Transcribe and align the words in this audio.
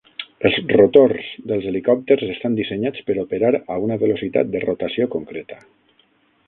Els 0.49 0.55
rotors 0.69 1.27
dels 1.51 1.67
helicòpters 1.73 2.25
estan 2.37 2.57
dissenyats 2.61 3.05
per 3.11 3.19
operar 3.27 3.53
a 3.75 3.79
una 3.89 4.01
velocitat 4.07 4.53
de 4.57 4.65
rotació 4.69 5.11
concreta. 5.17 5.63